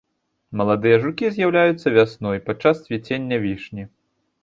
[0.61, 3.83] Маладыя жукі з'яўляюцца вясной, падчас цвіцення вішні.